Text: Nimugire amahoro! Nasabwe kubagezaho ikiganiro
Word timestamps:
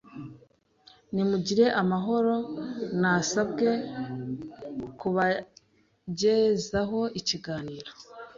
Nimugire 1.13 1.65
amahoro! 1.81 2.35
Nasabwe 3.01 3.69
kubagezaho 4.99 6.99
ikiganiro 7.19 7.91